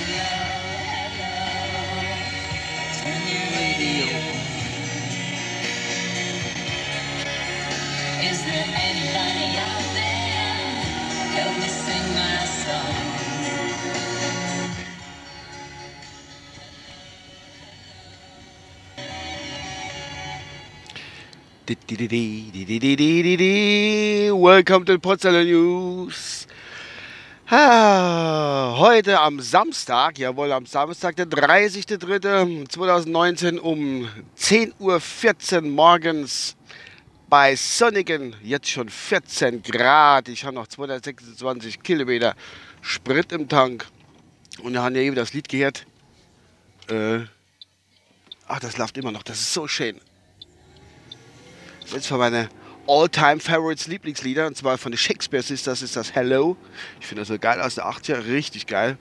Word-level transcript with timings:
Is 0.00 0.06
there 8.44 8.68
anybody 8.78 9.58
out 9.58 9.86
there? 9.94 10.14
My 12.14 12.38
song. 12.46 12.94
Welcome 24.38 24.84
to 24.84 24.92
the 24.92 25.00
Potsdamer 25.00 25.44
News. 25.44 26.46
Heute 27.50 29.18
am 29.20 29.40
Samstag, 29.40 30.18
jawohl, 30.18 30.52
am 30.52 30.66
Samstag, 30.66 31.16
der 31.16 31.24
30.03.2019 31.24 33.58
um 33.58 34.06
10.14 34.36 35.56
Uhr 35.56 35.62
morgens 35.62 36.56
bei 37.30 37.56
sonnigen, 37.56 38.36
jetzt 38.42 38.68
schon 38.68 38.90
14 38.90 39.62
Grad. 39.62 40.28
Ich 40.28 40.44
habe 40.44 40.56
noch 40.56 40.66
226 40.66 41.82
Kilometer 41.82 42.34
Sprit 42.82 43.32
im 43.32 43.48
Tank. 43.48 43.86
Und 44.62 44.74
wir 44.74 44.82
haben 44.82 44.94
ja 44.94 45.00
eben 45.00 45.16
das 45.16 45.32
Lied 45.32 45.48
gehört. 45.48 45.86
Äh, 46.90 47.20
ach, 48.46 48.60
das 48.60 48.76
läuft 48.76 48.98
immer 48.98 49.10
noch, 49.10 49.22
das 49.22 49.40
ist 49.40 49.54
so 49.54 49.66
schön. 49.66 49.98
Jetzt 51.86 52.08
von 52.08 52.18
meinen 52.18 52.50
All-Time-Favorites 52.88 53.86
Lieblingslieder, 53.86 54.46
und 54.46 54.56
zwar 54.56 54.78
von 54.78 54.92
den 54.92 54.96
Shakespeare 54.96 55.42
Sisters 55.42 55.82
ist 55.82 55.94
das 55.94 56.14
Hello. 56.14 56.56
Ich 57.00 57.06
finde 57.06 57.20
das 57.20 57.28
so 57.28 57.38
geil 57.38 57.60
aus 57.60 57.74
der 57.74 57.84
80er, 57.84 58.26
richtig 58.26 58.66
geil. 58.66 58.96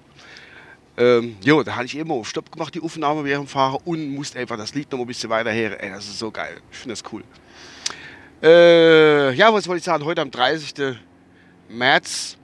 Ähm, 0.98 1.38
jo, 1.42 1.64
da 1.64 1.76
hatte 1.78 1.86
ich 1.86 1.96
immer 1.96 2.16
auf 2.16 2.28
Stopp 2.28 2.52
gemacht, 2.52 2.76
die 2.76 2.82
Aufnahme 2.82 3.24
während 3.24 3.48
dem 3.48 3.50
Fahren 3.50 3.78
und 3.86 4.10
musste 4.10 4.40
einfach 4.40 4.58
das 4.58 4.74
Lied 4.74 4.92
noch 4.92 5.00
ein 5.00 5.08
bisschen 5.08 5.30
weiter 5.30 5.52
her. 5.52 5.82
Ey, 5.82 5.90
das 5.90 6.06
ist 6.06 6.20
so 6.20 6.30
geil. 6.32 6.60
Ich 6.70 6.78
finde 6.80 6.96
das 6.96 7.04
cool. 7.14 7.24
Äh, 8.44 9.34
ja, 9.36 9.54
was 9.54 9.68
wollte 9.70 9.78
ich 9.78 9.86
sagen? 9.86 10.04
Heute 10.04 10.22
am 10.22 10.32
30. 10.32 10.98
März. 11.70 12.36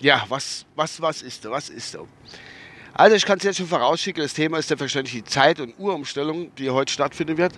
Ja, 0.00 0.24
was, 0.28 0.64
was, 0.74 1.00
was 1.00 1.20
ist 1.20 1.42
so? 1.42 1.50
Was 1.50 1.68
ist 1.68 1.92
so? 1.92 2.08
Also, 2.94 3.16
ich 3.16 3.26
kann 3.26 3.36
es 3.36 3.44
jetzt 3.44 3.58
schon 3.58 3.66
vorausschicken. 3.66 4.22
Das 4.22 4.32
Thema 4.32 4.58
ist 4.58 4.68
selbstverständlich 4.68 5.22
die 5.22 5.24
Zeit- 5.24 5.60
und 5.60 5.78
Uhrumstellung, 5.78 6.54
die 6.54 6.70
heute 6.70 6.92
stattfinden 6.92 7.36
wird. 7.36 7.52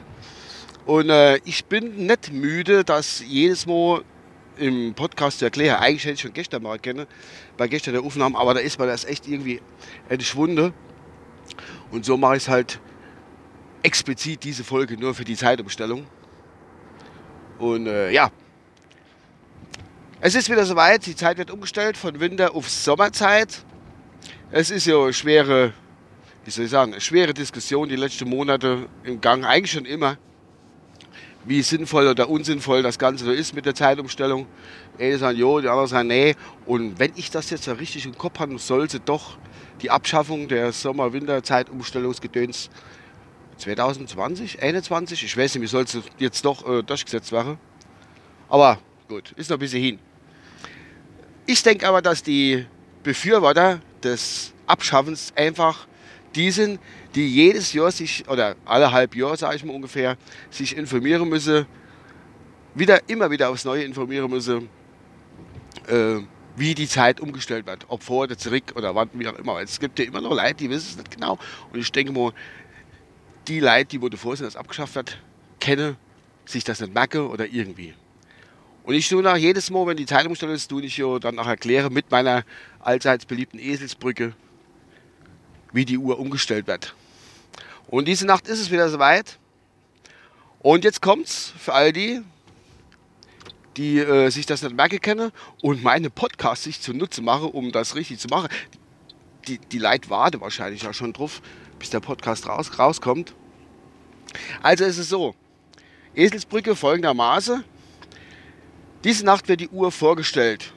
Und 0.87 1.11
äh, 1.11 1.39
ich 1.45 1.65
bin 1.65 2.07
nicht 2.07 2.33
müde, 2.33 2.85
das 2.85 3.21
jedes 3.27 3.67
Mal 3.67 4.03
im 4.57 4.95
Podcast 4.95 5.41
zu 5.41 5.45
erklären. 5.45 5.81
Eigentlich 5.81 6.05
hätte 6.05 6.15
ich 6.15 6.21
schon 6.21 6.33
gestern 6.33 6.63
mal 6.63 6.79
kennen, 6.79 7.07
bei 7.57 7.67
gestern 7.67 7.95
der 7.95 8.03
Aufnahme, 8.05 8.39
aber 8.39 8.55
da 8.55 8.61
ist 8.61 8.79
mir 8.79 8.87
das 8.87 9.05
echt 9.05 9.27
irgendwie 9.27 9.61
entschwunden. 10.09 10.73
Und 11.91 12.05
so 12.05 12.17
mache 12.17 12.37
ich 12.37 12.45
es 12.45 12.49
halt 12.49 12.81
explizit 13.83 14.45
diese 14.45 14.63
Folge 14.63 14.97
nur 14.97 15.13
für 15.15 15.25
die 15.25 15.37
Zeitumstellung. 15.37 16.07
Und 17.59 17.89
äh, 17.89 18.11
ja, 18.13 18.31
es 20.21 20.37
ist 20.37 20.49
wieder 20.49 20.65
soweit, 20.65 21.05
die 21.07 21.17
Zeit 21.17 21.37
wird 21.37 21.51
umgestellt 21.51 21.97
von 21.97 22.21
Winter 22.21 22.55
auf 22.55 22.69
Sommerzeit. 22.71 23.65
Es 24.53 24.71
ist 24.71 24.87
ja 24.87 25.03
eine 25.03 25.13
schwere, 25.13 25.73
wie 26.45 26.51
soll 26.51 26.67
ich 26.67 26.71
sagen, 26.71 26.93
eine 26.93 27.01
schwere 27.01 27.35
Diskussion 27.35 27.89
die 27.89 27.97
letzten 27.97 28.29
Monate 28.29 28.89
im 29.03 29.21
Gang, 29.21 29.45
eigentlich 29.45 29.73
schon 29.73 29.85
immer 29.85 30.17
wie 31.47 31.63
sinnvoll 31.63 32.09
oder 32.09 32.29
unsinnvoll 32.29 32.83
das 32.83 32.99
Ganze 32.99 33.25
so 33.25 33.33
ist 33.33 33.55
mit 33.55 33.67
der 33.67 33.75
Zeitumstellung. 33.75 34.47
Eine 34.99 35.19
sagen 35.19 35.39
jo, 35.39 35.61
die 35.61 35.69
anderen 35.69 35.89
sagen 35.89 36.09
nee. 36.09 36.35
Und 36.67 36.99
wenn 36.99 37.13
ich 37.17 37.31
das 37.31 37.51
jetzt 37.51 37.69
richtig 37.69 38.05
im 38.05 38.19
Kopf 38.19 38.39
haben 38.39 38.59
sollte, 38.59 39.01
doch 39.01 39.39
die 39.83 39.91
Abschaffung 39.91 40.49
der 40.49 40.73
Sommer-Winter-Zeitumstellungsgedöns 40.73 42.71
2020, 43.59 44.63
21, 44.63 45.25
ich 45.25 45.37
weiß 45.37 45.55
nicht, 45.55 45.63
wie 45.63 45.67
soll 45.67 45.85
es 45.85 45.99
jetzt 46.19 46.45
doch 46.45 46.69
äh, 46.69 46.83
durchgesetzt 46.83 47.33
werden. 47.33 47.59
Aber 48.49 48.79
gut, 49.09 49.33
ist 49.37 49.51
noch 49.51 49.57
ein 49.57 49.61
bisschen 49.61 49.83
hin. 49.83 49.99
Ich 51.47 51.63
denke 51.63 51.87
aber, 51.89 52.03
dass 52.03 52.23
die 52.23 52.67
Befürworter 53.03 53.81
des 54.03 54.53
Abschaffens 54.67 55.33
einfach 55.37 55.87
die 56.37 56.51
sind, 56.51 56.79
die 57.15 57.27
jedes 57.27 57.73
Jahr 57.73 57.91
sich, 57.91 58.29
oder 58.29 58.57
alle 58.65 58.93
halb 58.93 59.17
Jahr, 59.17 59.37
sage 59.37 59.57
ich 59.57 59.65
mal 59.65 59.75
ungefähr, 59.75 60.17
sich 60.51 60.77
informieren 60.77 61.29
müssen, 61.29 61.67
wieder, 62.75 63.09
immer 63.09 63.31
wieder 63.31 63.49
aufs 63.49 63.65
Neue 63.65 63.85
informieren 63.85 64.31
müssen, 64.31 64.69
äh, 65.89 66.19
wie 66.57 66.75
die 66.75 66.89
Zeit 66.89 67.21
umgestellt 67.21 67.67
wird. 67.67 67.87
Ob 67.89 68.03
vor 68.03 68.25
oder 68.25 68.37
zurück 68.37 68.75
oder 68.77 68.95
wann, 68.95 69.11
wie 69.15 69.27
auch 69.29 69.39
immer. 69.39 69.61
Es 69.61 69.81
gibt 69.81 69.99
ja 69.99 70.05
immer 70.05 70.21
noch 70.21 70.35
Leute, 70.35 70.55
die 70.55 70.71
wissen 70.71 70.91
es 70.91 70.97
nicht 70.97 71.11
genau. 71.11 71.39
Und 71.73 71.81
ich 71.81 71.91
denke 71.91 72.13
mal, 72.13 72.33
die 73.49 73.61
Leute, 73.61 73.87
die 73.87 74.03
wo 74.03 74.09
davor 74.09 74.37
sind, 74.37 74.47
dass 74.47 74.57
abgeschafft 74.57 74.95
wird, 74.95 75.19
kennen 75.61 75.97
sich 76.45 76.65
das 76.65 76.81
nicht 76.81 76.95
merken 76.95 77.27
oder 77.27 77.47
irgendwie. 77.47 77.95
Und 78.85 78.95
ich 78.95 79.09
tue 79.09 79.23
nach 79.23 79.37
jedes 79.37 79.71
Mal, 79.71 79.87
wenn 79.87 79.97
die 79.97 80.07
Zeitumstellung 80.07 80.55
ist, 80.55 80.69
tue 80.69 80.83
ich 80.83 80.97
ja 80.97 81.19
dann 81.19 81.39
auch 81.39 81.47
erklären 81.47 81.93
mit 81.93 82.11
meiner 82.11 82.45
allseits 82.79 83.27
beliebten 83.27 83.59
Eselsbrücke, 83.59 84.35
wie 85.77 85.85
die 85.85 85.99
Uhr 85.99 86.19
umgestellt 86.19 86.67
wird. 86.67 86.95
Und 87.87 88.09
diese 88.09 88.27
Nacht 88.27 88.49
ist 88.49 88.59
es 88.59 88.71
wieder 88.71 88.89
soweit. 88.89 89.39
Und 90.59 90.85
jetzt 90.85 91.03
kommt's 91.03 91.53
für 91.59 91.75
all 91.75 91.93
die, 91.93 92.23
die 93.77 93.99
äh, 93.99 94.31
sich 94.31 94.47
das 94.47 94.63
nicht 94.63 94.75
merken 94.75 95.01
können 95.01 95.31
und 95.63 95.85
meine 95.85 96.09
Podcasts 96.11 96.65
sich 96.65 96.81
zunutze 96.81 97.21
machen, 97.21 97.51
um 97.51 97.73
das 97.73 97.95
richtig 97.95 98.19
zu 98.19 98.29
machen. 98.29 98.49
Die, 99.47 99.59
die 99.59 99.79
Leute 99.79 100.11
warten 100.11 100.41
wahrscheinlich 100.41 100.83
ja 100.83 100.93
schon 100.93 101.13
drauf, 101.13 101.43
bis 101.79 101.91
der 101.91 102.01
Podcast 102.01 102.49
raus, 102.49 102.79
rauskommt. 102.79 103.35
Also 104.63 104.85
ist 104.85 104.99
es 104.99 105.11
so. 105.11 105.35
Eselsbrücke 106.15 106.75
folgendermaßen. 106.75 107.63
Diese 109.05 109.25
Nacht 109.25 109.47
wird 109.47 109.61
die 109.61 109.69
Uhr 109.69 109.93
vorgestellt. 109.93 110.73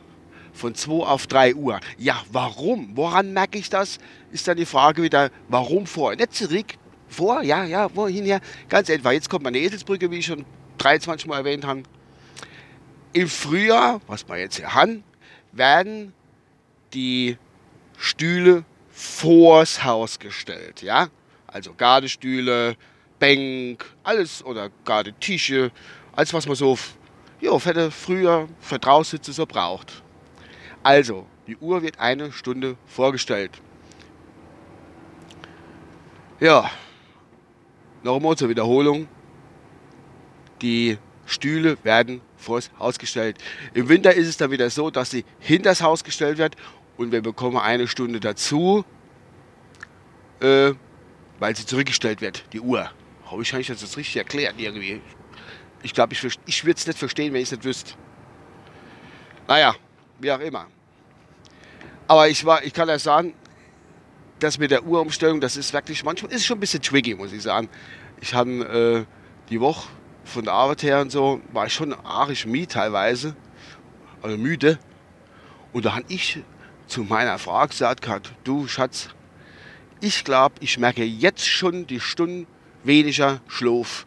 Von 0.60 0.76
2 0.76 1.06
auf 1.06 1.26
3 1.26 1.56
Uhr. 1.56 1.80
Ja, 1.98 2.22
warum? 2.34 2.92
Woran 2.96 3.32
merke 3.32 3.58
ich 3.58 3.70
das? 3.70 3.98
Ist 4.34 4.46
dann 4.46 4.58
die 4.58 4.66
Frage 4.66 5.02
wieder, 5.02 5.32
warum 5.48 5.88
vor? 5.88 6.14
Nicht 6.14 6.34
zurück, 6.34 6.66
vor, 7.08 7.42
ja, 7.44 7.64
ja, 7.64 7.90
wohin 7.96 8.26
her? 8.26 8.42
Ganz 8.68 8.90
einfach. 8.90 9.14
Jetzt 9.14 9.30
kommt 9.30 9.46
meine 9.46 9.58
Eselsbrücke, 9.58 10.12
wie 10.12 10.18
ich 10.18 10.26
schon 10.26 10.44
23 10.80 11.28
Mal 11.28 11.38
erwähnt 11.38 11.66
habe. 11.66 11.84
Im 13.14 13.30
Frühjahr, 13.30 14.02
was 14.06 14.28
wir 14.28 14.38
jetzt 14.38 14.58
hier 14.58 14.74
haben, 14.74 15.06
werden 15.54 16.14
die 16.94 17.38
Stühle 17.98 18.66
vors 18.92 19.86
Haus 19.86 20.20
gestellt. 20.20 20.82
Ja? 20.82 21.08
Also 21.48 21.74
Gardestühle, 21.74 22.76
Bänk, 23.18 23.86
alles 24.04 24.44
oder 24.44 24.72
Gardetische, 24.84 25.72
alles 26.12 26.34
was 26.34 26.48
man 26.48 26.56
so 26.58 26.76
für 26.76 27.74
den 27.74 27.92
früher 27.92 28.50
für 28.60 28.78
draußen 28.78 29.20
so 29.24 29.46
braucht. 29.46 30.04
Also, 30.84 31.26
die 31.48 31.58
Uhr 31.58 31.82
wird 31.82 32.00
eine 32.00 32.32
Stunde 32.32 32.78
vorgestellt. 32.86 33.52
Ja, 36.40 36.72
nochmal 38.04 38.38
zur 38.38 38.50
Wiederholung. 38.50 39.08
Die 40.62 40.98
Stühle 41.26 41.78
werden 41.84 42.22
vors 42.38 42.72
Haus 42.80 42.98
gestellt. 42.98 43.38
Im 43.74 43.90
Winter 43.90 44.14
ist 44.14 44.28
es 44.28 44.38
dann 44.38 44.52
wieder 44.52 44.70
so, 44.70 44.90
dass 44.90 45.12
sie 45.12 45.26
hinter 45.40 45.70
das 45.70 45.82
Haus 45.82 46.04
gestellt 46.04 46.38
wird 46.38 46.56
und 46.98 47.12
wir 47.12 47.22
bekommen 47.22 47.58
eine 47.58 47.88
Stunde 47.88 48.20
dazu, 48.20 48.86
äh, 50.42 50.72
weil 51.40 51.56
sie 51.56 51.66
zurückgestellt 51.66 52.22
wird, 52.22 52.44
die 52.54 52.62
Uhr. 52.62 52.90
Habe 53.26 53.42
ich 53.42 53.54
eigentlich 53.54 53.68
das 53.68 53.82
jetzt 53.82 53.98
richtig 53.98 54.18
erklärt 54.18 54.56
irgendwie? 54.58 55.02
Ich 55.84 55.94
glaube, 55.94 56.14
ich, 56.14 56.40
ich 56.46 56.66
würde 56.66 56.78
es 56.78 56.88
nicht 56.88 57.00
verstehen, 57.00 57.34
wenn 57.34 57.42
ich 57.42 57.48
es 57.48 57.52
nicht 57.52 57.64
wüsste. 57.64 57.94
Naja, 59.48 59.76
wie 60.20 60.32
auch 60.32 60.40
immer. 60.40 60.68
Aber 62.08 62.28
ich, 62.28 62.44
war, 62.46 62.64
ich 62.64 62.74
kann 62.74 62.90
ja 62.90 62.98
sagen, 62.98 63.34
das 64.40 64.58
mit 64.58 64.72
der 64.72 64.86
Uhrumstellung, 64.86 65.42
das 65.42 65.58
ist 65.58 65.74
wirklich 65.74 66.04
manchmal 66.04 66.32
ist 66.32 66.46
schon 66.46 66.58
ein 66.58 66.62
bisschen 66.62 66.82
tricky, 66.82 67.16
muss 67.16 67.34
ich 67.34 67.44
sagen. 67.44 67.70
Ich 68.22 68.34
habe 68.34 69.06
äh, 69.08 69.50
die 69.50 69.60
Woche 69.60 69.90
von 70.24 70.44
der 70.44 70.54
Arbeit 70.54 70.84
her 70.84 71.02
und 71.02 71.12
so, 71.12 71.42
war 71.52 71.66
ich 71.66 71.74
schon 71.74 71.94
arisch 71.94 72.46
müde 72.46 72.68
teilweise, 72.68 73.36
also 74.22 74.38
müde. 74.38 74.80
Und 75.74 75.86
da 75.86 75.96
habe 75.96 76.06
ich 76.08 76.42
zu 76.88 77.04
meiner 77.04 77.38
Frau 77.38 77.66
gesagt, 77.68 78.08
du 78.44 78.68
Schatz, 78.68 79.10
ich 80.02 80.24
glaube, 80.24 80.56
ich 80.62 80.78
merke 80.78 81.04
jetzt 81.04 81.46
schon 81.46 81.86
die 81.86 82.00
Stunden 82.00 82.48
weniger 82.84 83.42
Schlaf, 83.48 84.06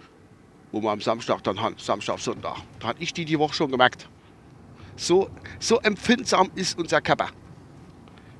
wo 0.70 0.80
wir 0.80 0.90
am 0.90 1.00
Samstag 1.00 1.42
dann 1.44 1.60
haben, 1.60 1.76
Samstag, 1.78 2.18
Sonntag. 2.18 2.56
Da 2.80 2.88
habe 2.88 3.02
ich 3.02 3.12
die 3.12 3.24
die 3.24 3.38
Woche 3.38 3.54
schon 3.54 3.70
gemerkt. 3.70 4.08
So, 4.96 5.30
so 5.58 5.78
empfindsam 5.80 6.50
ist 6.54 6.78
unser 6.78 7.00
Körper. 7.00 7.28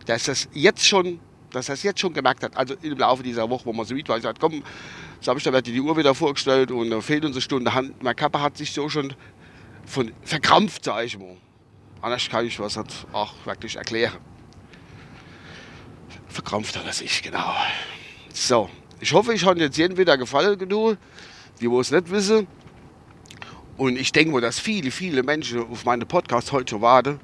Dass 0.06 0.24
das 0.24 0.48
jetzt 0.52 0.86
schon, 0.86 1.20
dass 1.50 1.66
das 1.66 1.82
jetzt 1.82 2.00
schon 2.00 2.12
gemerkt 2.12 2.42
hat, 2.42 2.56
also 2.56 2.74
im 2.82 2.98
Laufe 2.98 3.22
dieser 3.22 3.48
Woche, 3.48 3.66
wo 3.66 3.72
man 3.72 3.86
so 3.86 3.94
ich 3.94 4.04
gesagt, 4.04 4.40
komm, 4.40 4.62
Samstag 5.20 5.52
wird 5.52 5.66
die 5.66 5.80
Uhr 5.80 5.96
wieder 5.96 6.14
vorgestellt 6.14 6.70
und 6.70 6.90
da 6.90 7.00
fehlt 7.00 7.24
uns 7.24 7.36
eine 7.36 7.40
Stunde. 7.42 7.72
Hand- 7.72 8.02
Mein 8.02 8.16
Körper 8.16 8.40
hat 8.42 8.56
sich 8.56 8.72
so 8.72 8.88
schon 8.88 9.14
von 9.86 10.12
verkrampft, 10.22 10.84
sage 10.84 11.06
ich 11.06 11.18
mal. 11.18 11.36
Anders 12.00 12.28
kann 12.28 12.44
ich 12.46 12.58
was 12.58 12.76
halt 12.76 12.92
auch 13.12 13.34
wirklich 13.44 13.76
erklären. 13.76 14.18
Verkrampfter 16.28 16.84
als 16.84 17.00
ich, 17.00 17.22
genau. 17.22 17.54
So, 18.32 18.68
ich 19.00 19.12
hoffe, 19.12 19.34
ich 19.34 19.44
habe 19.44 19.60
jetzt 19.60 19.76
jedem 19.76 19.96
wieder 19.96 20.16
gefallen 20.16 20.58
genug, 20.58 20.96
die 21.60 21.70
wo 21.70 21.80
es 21.80 21.90
nicht 21.90 22.10
wissen. 22.10 22.46
Und 23.76 23.98
ich 23.98 24.12
denke, 24.12 24.40
dass 24.40 24.58
viele, 24.58 24.90
viele 24.90 25.22
Menschen 25.22 25.60
auf 25.60 25.84
meinen 25.84 26.06
Podcast 26.06 26.52
heute 26.52 26.70
schon 26.70 26.82
warten. 26.82 27.20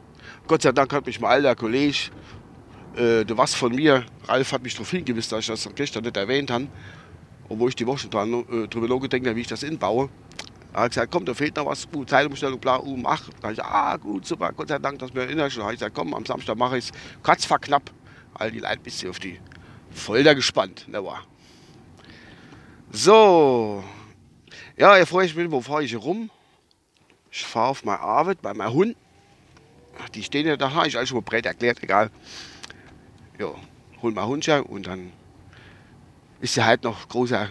Gott 0.46 0.62
sei 0.62 0.72
Dank 0.72 0.92
hat 0.92 1.06
mich 1.06 1.20
mein 1.20 1.30
alter 1.30 1.54
Kollege, 1.54 2.10
äh, 2.96 3.24
der 3.24 3.36
was 3.36 3.54
von 3.54 3.74
mir, 3.74 4.04
Ralf 4.26 4.52
hat 4.52 4.62
mich 4.62 4.74
darauf 4.74 4.90
hingewiesen, 4.90 5.30
dass 5.30 5.40
ich 5.40 5.46
das 5.46 5.68
gestern 5.74 6.04
nicht 6.04 6.16
erwähnt 6.16 6.50
habe, 6.50 6.68
obwohl 7.48 7.68
ich 7.68 7.76
die 7.76 7.86
Woche 7.86 7.98
schon 7.98 8.10
dran, 8.10 8.32
äh, 8.32 8.66
drüber 8.66 8.88
nachgedacht 8.88 9.26
habe, 9.26 9.36
wie 9.36 9.42
ich 9.42 9.46
das 9.46 9.62
inbaue. 9.62 10.08
Er 10.72 10.82
hat 10.82 10.90
gesagt, 10.90 11.12
komm, 11.12 11.24
da 11.24 11.34
fehlt 11.34 11.56
noch 11.56 11.66
was, 11.66 11.86
uh, 11.94 12.04
Zeitumstellung, 12.04 12.58
bla, 12.58 12.78
uh, 12.80 12.96
mach. 12.96 13.28
Da 13.40 13.48
habe 13.48 13.52
ich 13.52 13.58
gesagt, 13.58 13.74
ah, 13.74 13.96
gut, 13.96 14.26
super, 14.26 14.52
Gott 14.52 14.68
sei 14.68 14.78
Dank, 14.78 14.98
dass 14.98 15.12
mir 15.12 15.22
erinnerst. 15.22 15.56
Da 15.56 15.62
habe 15.62 15.72
ich 15.72 15.78
gesagt, 15.78 15.94
komm, 15.94 16.14
am 16.14 16.24
Samstag 16.24 16.56
mache 16.56 16.78
ich 16.78 16.86
es, 16.86 16.92
katz 17.22 17.44
verknapp. 17.44 17.90
All 18.34 18.50
die 18.50 18.60
Leute 18.60 18.78
bist 18.82 19.02
du 19.02 19.10
auf 19.10 19.18
die 19.18 19.38
Folter 19.90 20.34
gespannt, 20.34 20.86
ne 20.88 21.02
war. 21.02 21.24
So, 22.90 23.82
ja, 24.76 25.04
freue 25.06 25.26
ich 25.26 25.34
mich, 25.34 25.50
wo 25.50 25.60
fahre 25.60 25.84
ich 25.84 25.96
rum? 25.96 26.30
Ich 27.30 27.44
fahre 27.44 27.68
auf 27.68 27.84
meine 27.84 28.00
Arbeit 28.00 28.42
bei 28.42 28.54
meinem 28.54 28.72
Hund. 28.72 28.96
Die 30.14 30.22
stehen 30.22 30.46
ja 30.46 30.56
da, 30.56 30.84
ich 30.84 30.96
alles 30.96 31.08
schon 31.08 31.18
mal 31.18 31.22
breit 31.22 31.46
erklärt, 31.46 31.82
egal. 31.82 32.10
Ja, 33.38 33.54
hol 34.02 34.12
Hund 34.26 34.46
ja 34.46 34.60
und 34.60 34.86
dann 34.86 35.12
ist 36.40 36.56
ja 36.56 36.64
halt 36.64 36.84
noch 36.84 37.08
große, 37.08 37.50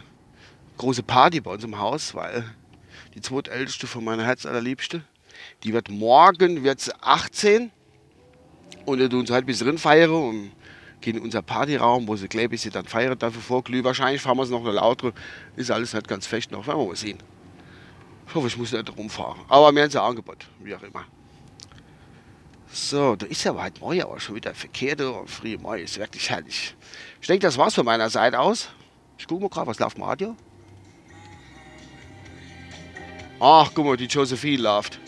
große 0.78 1.04
Party 1.04 1.42
bei 1.42 1.52
uns 1.52 1.64
im 1.64 1.78
Haus, 1.78 2.16
weil 2.16 2.44
die 3.14 3.22
zweitälteste 3.22 3.88
von 3.88 4.04
meiner 4.04 4.26
Herzallerliebste, 4.26 5.02
die 5.64 5.74
wird 5.74 5.90
morgen 5.90 6.64
wird 6.64 6.90
18 7.02 7.72
und 8.86 9.00
wir 9.00 9.10
tun 9.10 9.22
uns 9.22 9.32
halt 9.32 9.44
ein 9.44 9.48
bisschen 9.48 9.78
feiern 9.78 10.12
und 10.12 10.52
gehen 11.02 11.18
in 11.18 11.24
unser 11.24 11.42
Partyraum, 11.42 12.08
wo 12.08 12.16
sie 12.16 12.28
ich 12.28 12.62
sie 12.62 12.70
dann 12.70 12.86
feiern 12.86 13.18
dafür 13.20 13.42
vorglühen. 13.42 13.84
Wahrscheinlich 13.84 14.22
fahren 14.22 14.38
wir 14.38 14.44
es 14.44 14.50
noch 14.50 14.62
eine 14.62 14.72
lautere, 14.72 15.14
ist 15.56 15.72
alles 15.72 15.94
nicht 15.94 16.08
ganz 16.08 16.26
fest 16.26 16.52
noch, 16.52 16.66
werden 16.66 16.80
wir 16.80 16.88
mal 16.88 16.96
sehen. 16.96 17.20
Ich 18.28 18.36
hoffe, 18.36 18.48
ich 18.48 18.58
muss 18.58 18.72
nicht 18.72 18.98
rumfahren. 18.98 19.42
Aber 19.48 19.72
mir 19.72 19.84
haben 19.84 19.90
sie 19.90 20.02
Angebot, 20.02 20.48
wie 20.60 20.76
auch 20.76 20.84
immer. 20.84 21.06
So, 22.72 23.16
da 23.16 23.26
ist 23.26 23.44
ja 23.44 23.56
weit 23.56 23.80
Mai, 23.82 24.04
aber 24.04 24.20
schon 24.20 24.36
wieder 24.36 24.54
verkehrt. 24.54 25.02
Und 25.02 25.30
frühe 25.30 25.58
Mai 25.58 25.82
ist 25.82 25.98
wirklich 25.98 26.30
herrlich. 26.30 26.76
Ich 27.22 27.28
denke, 27.28 27.48
das 27.48 27.58
war's 27.58 27.76
von 27.76 27.86
meiner 27.86 28.10
Seite 28.10 28.40
aus. 28.40 28.70
Ich 29.18 29.28
gucke 29.28 29.42
mal 29.42 29.50
gerade, 29.50 29.68
was 29.68 29.80
läuft 29.80 29.98
im 29.98 30.04
Radio? 30.04 30.36
Ach, 33.40 33.72
guck 33.74 33.86
mal, 33.86 33.98
die 33.98 34.06
Josephine 34.06 34.62
läuft. 34.62 35.00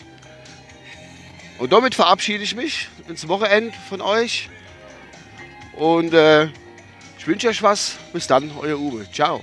Und 1.58 1.72
damit 1.72 1.94
verabschiede 1.94 2.42
ich 2.42 2.56
mich 2.56 2.88
ins 3.06 3.28
Wochenende 3.28 3.74
von 3.88 4.00
euch. 4.00 4.48
Und 5.76 6.14
äh, 6.14 6.46
ich 7.18 7.26
wünsche 7.26 7.48
euch 7.48 7.62
was. 7.62 7.98
Bis 8.12 8.26
dann, 8.26 8.50
euer 8.58 8.78
Uwe. 8.78 9.06
Ciao. 9.12 9.42